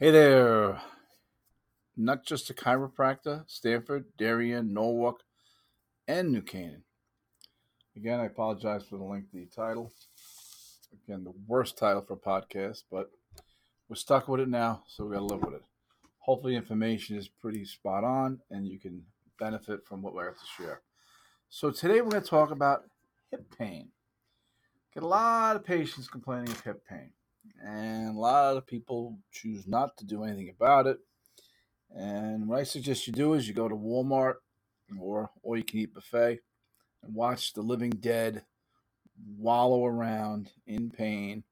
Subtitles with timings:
[0.00, 0.80] Hey there.
[1.96, 5.24] Not just a chiropractor, Stamford, Darien, Norwalk,
[6.06, 6.84] and New Canaan.
[7.96, 9.90] Again, I apologize for the lengthy title.
[10.92, 13.10] Again, the worst title for a podcast, but
[13.88, 15.64] we're stuck with it now, so we got to live with it.
[16.20, 19.02] Hopefully, information is pretty spot on and you can
[19.40, 20.82] benefit from what we have to share.
[21.48, 22.84] So, today we're going to talk about
[23.32, 23.88] hip pain.
[24.94, 27.10] Get a lot of patients complaining of hip pain
[27.62, 30.98] and a lot of people choose not to do anything about it.
[31.94, 34.34] And what I suggest you do is you go to Walmart
[34.98, 36.40] or all you can eat buffet
[37.02, 38.44] and watch the living dead
[39.36, 41.42] wallow around in pain,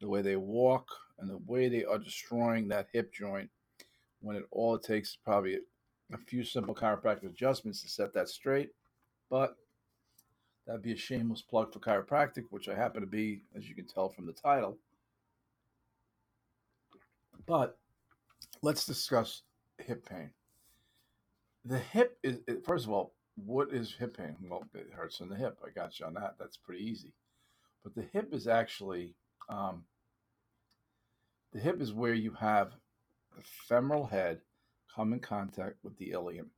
[0.00, 0.88] the way they walk
[1.18, 3.50] and the way they are destroying that hip joint
[4.20, 5.58] when it all it takes is probably
[6.12, 8.70] a few simple chiropractic adjustments to set that straight.
[9.28, 9.56] But
[10.66, 13.86] that'd be a shameless plug for chiropractic, which I happen to be, as you can
[13.86, 14.78] tell from the title.
[17.46, 17.78] But
[18.62, 19.42] let's discuss
[19.78, 20.30] hip pain.
[21.64, 24.36] The hip is, first of all, what is hip pain?
[24.42, 25.58] Well, it hurts in the hip.
[25.64, 26.36] I got you on that.
[26.38, 27.12] That's pretty easy.
[27.82, 29.14] But the hip is actually,
[29.48, 29.84] um,
[31.52, 32.72] the hip is where you have
[33.36, 34.40] the femoral head
[34.94, 36.50] come in contact with the ilium.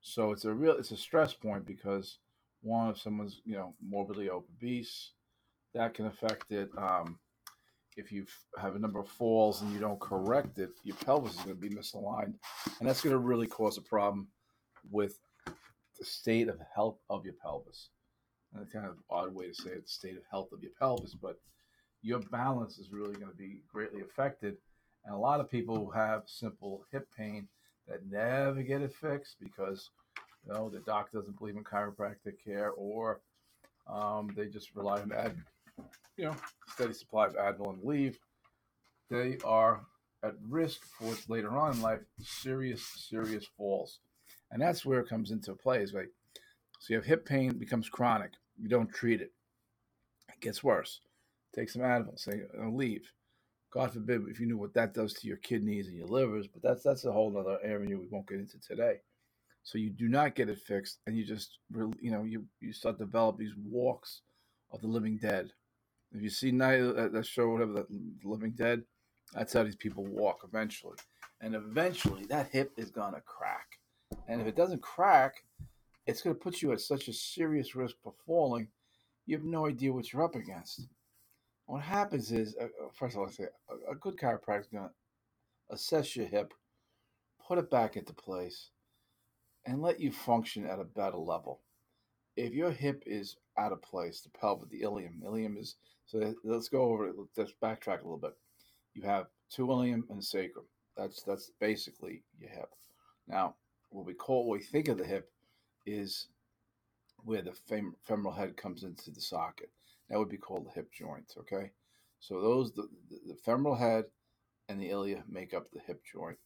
[0.00, 2.18] So it's a real, it's a stress point because
[2.62, 5.10] one, if someone's, you know, morbidly obese,
[5.74, 6.70] that can affect it.
[6.76, 7.18] Um,
[7.96, 8.26] if you
[8.58, 11.60] have a number of falls and you don't correct it, your pelvis is going to
[11.60, 12.34] be misaligned,
[12.78, 14.28] and that's going to really cause a problem
[14.90, 15.18] with
[15.98, 17.90] the state of health of your pelvis.
[18.54, 20.62] And a kind of an odd way to say it, the state of health of
[20.62, 21.38] your pelvis, but
[22.02, 24.56] your balance is really going to be greatly affected.
[25.04, 27.48] And a lot of people who have simple hip pain
[27.88, 29.90] that never get it fixed because
[30.46, 33.20] you know the doc doesn't believe in chiropractic care or
[33.86, 35.36] um, they just rely on ad,
[36.16, 36.36] you know,
[36.68, 38.16] steady supply of Advil and Aleve,
[39.10, 39.80] they are
[40.22, 43.98] at risk for later on in life serious, serious falls.
[44.50, 45.82] And that's where it comes into play.
[45.82, 46.10] Is like,
[46.80, 48.32] so you have hip pain becomes chronic.
[48.60, 49.32] You don't treat it.
[50.28, 51.00] It gets worse.
[51.54, 53.10] Take some Advil, say leave.
[53.72, 56.62] God forbid if you knew what that does to your kidneys and your livers, but
[56.62, 59.00] that's that's a whole other area we won't get into today.
[59.64, 62.98] So you do not get it fixed, and you just you know you you start
[62.98, 64.20] develop these walks
[64.72, 65.52] of the living dead.
[66.14, 66.80] If you see Night
[67.12, 67.88] that, show, whatever, the
[68.24, 68.82] Living Dead,
[69.32, 70.96] that's how these people walk eventually.
[71.40, 73.78] And eventually, that hip is gonna crack.
[74.28, 75.44] And if it doesn't crack,
[76.06, 78.68] it's gonna put you at such a serious risk for falling.
[79.26, 80.86] You have no idea what you're up against.
[81.66, 84.66] What happens is, uh, uh first of all, I say a, a good chiropractor is
[84.66, 84.90] gonna
[85.70, 86.52] assess your hip,
[87.46, 88.68] put it back into place,
[89.64, 91.60] and let you function at a better level
[92.36, 95.76] if your hip is out of place, the pelvic, the ilium, ilium is
[96.06, 96.34] so.
[96.44, 97.12] Let's go over.
[97.36, 98.36] Let's backtrack a little bit.
[98.94, 100.66] You have two ilium and sacrum.
[100.96, 102.70] That's that's basically your hip.
[103.28, 103.54] Now,
[103.90, 105.30] what we call what we think of the hip
[105.86, 106.28] is
[107.24, 109.70] where the fem- femoral head comes into the socket.
[110.08, 111.34] That would be called the hip joint.
[111.38, 111.70] Okay,
[112.20, 114.04] so those the, the, the femoral head
[114.68, 116.38] and the ilia make up the hip joint.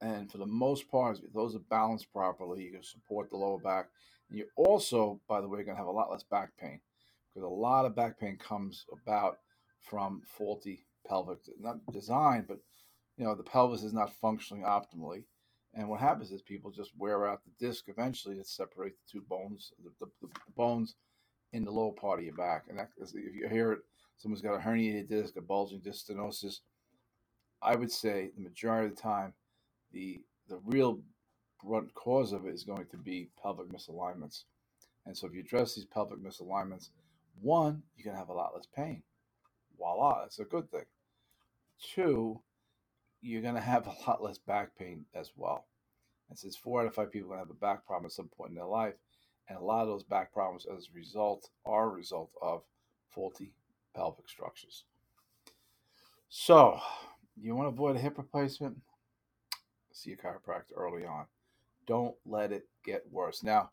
[0.00, 3.58] And for the most part, if those are balanced properly, you can support the lower
[3.58, 3.86] back
[4.30, 6.80] you're also, by the way, going to have a lot less back pain
[7.28, 9.38] because a lot of back pain comes about
[9.80, 12.58] from faulty pelvic, not design, but
[13.16, 15.24] you know the pelvis is not functioning optimally.
[15.74, 19.24] And what happens is people just wear out the disc eventually to separates the two
[19.28, 20.96] bones, the, the, the bones
[21.52, 22.64] in the lower part of your back.
[22.68, 23.78] And that, if you hear it,
[24.16, 26.58] someone's got a herniated disc, a bulging disc stenosis.
[27.62, 29.32] I would say the majority of the time,
[29.92, 31.00] the the real
[31.64, 34.44] root cause of it is going to be pelvic misalignments.
[35.06, 36.90] And so if you address these pelvic misalignments,
[37.40, 39.02] one, you can have a lot less pain.
[39.78, 40.84] Voila, that's a good thing.
[41.94, 42.40] Two,
[43.22, 45.66] you're going to have a lot less back pain as well.
[46.28, 48.56] And since four out of five people have a back problem at some point in
[48.56, 48.94] their life,
[49.48, 52.62] and a lot of those back problems as a result are a result of
[53.10, 53.52] faulty
[53.94, 54.84] pelvic structures.
[56.28, 56.80] So,
[57.40, 58.76] you want to avoid a hip replacement?
[60.00, 61.26] See a chiropractor early on.
[61.86, 63.42] Don't let it get worse.
[63.42, 63.68] Now,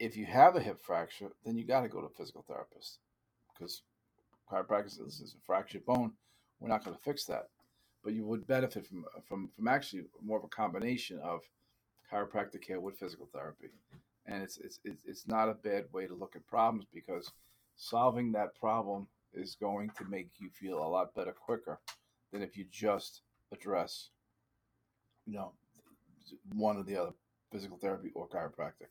[0.00, 2.98] if you have a hip fracture, then you got to go to a physical therapist
[3.52, 3.82] because
[4.50, 6.12] chiropractic is a fractured bone.
[6.58, 7.50] We're not going to fix that,
[8.02, 11.42] but you would benefit from from from actually more of a combination of
[12.12, 13.68] chiropractic care with physical therapy,
[14.26, 17.30] and it's it's it's not a bad way to look at problems because
[17.76, 21.78] solving that problem is going to make you feel a lot better quicker
[22.32, 23.22] than if you just
[23.52, 24.10] address
[25.26, 25.52] you know
[26.54, 27.12] one or the other,
[27.52, 28.90] physical therapy or chiropractic.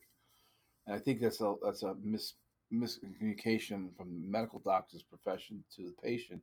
[0.86, 2.34] And I think that's a that's a mis
[2.72, 6.42] miscommunication from the medical doctor's profession to the patient.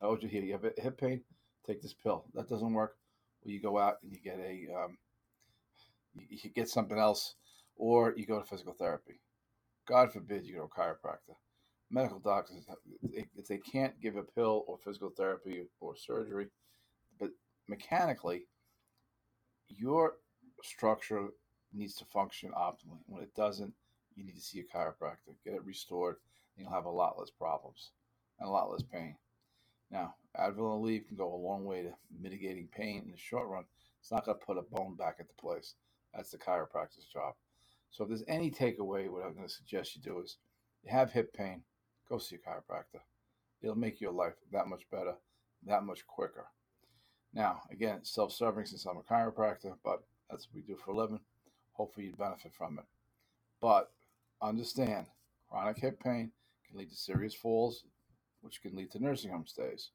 [0.00, 1.22] Oh, you hear you have hip pain?
[1.66, 2.24] take this pill.
[2.34, 2.96] That doesn't work.
[3.42, 4.98] Well, you go out and you get a um,
[6.14, 7.34] you, you get something else,
[7.76, 9.20] or you go to physical therapy.
[9.86, 11.36] God forbid you go to a chiropractor.
[11.90, 12.64] Medical doctors,
[13.12, 16.46] if they can't give a pill or physical therapy or surgery,
[17.20, 17.30] but
[17.68, 18.46] mechanically,
[19.76, 20.14] your
[20.62, 21.28] structure
[21.72, 23.00] needs to function optimally.
[23.06, 23.72] When it doesn't,
[24.14, 26.16] you need to see a chiropractor, get it restored,
[26.56, 27.90] and you'll have a lot less problems
[28.38, 29.16] and a lot less pain.
[29.90, 33.48] Now, Advil and Aleve can go a long way to mitigating pain in the short
[33.48, 33.64] run.
[34.00, 35.74] It's not going to put a bone back into place.
[36.14, 37.34] That's the chiropractor's job.
[37.90, 40.38] So if there's any takeaway, what I'm going to suggest you do is
[40.82, 41.62] you have hip pain,
[42.08, 43.00] go see a chiropractor.
[43.60, 45.14] It'll make your life that much better,
[45.66, 46.46] that much quicker.
[47.34, 51.20] Now, again, self-serving since I'm a chiropractor, but that's what we do for a living.
[51.72, 52.84] Hopefully you benefit from it.
[53.60, 53.90] But
[54.42, 55.06] understand,
[55.48, 56.30] chronic hip pain
[56.68, 57.84] can lead to serious falls,
[58.42, 59.90] which can lead to nursing home stays.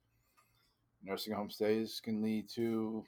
[1.04, 3.06] Nursing home stays can lead to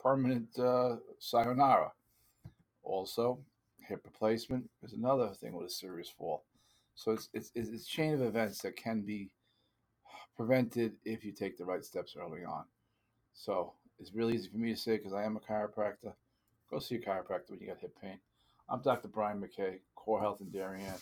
[0.00, 1.92] permanent uh, sayonara.
[2.82, 3.38] Also,
[3.86, 6.44] hip replacement is another thing with a serious fall.
[6.94, 9.30] So it's, it's, it's a chain of events that can be
[10.36, 12.64] prevented if you take the right steps early on.
[13.34, 16.12] So it's really easy for me to say because I am a chiropractor.
[16.70, 18.18] Go see a chiropractor when you got hip pain.
[18.68, 19.08] I'm Dr.
[19.08, 20.94] Brian McKay, Core Health in Darien,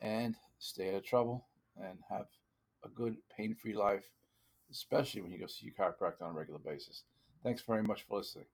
[0.00, 1.46] and stay out of trouble
[1.76, 2.26] and have
[2.84, 4.04] a good pain-free life,
[4.70, 7.02] especially when you go see a chiropractor on a regular basis.
[7.42, 8.46] Thanks very much for listening.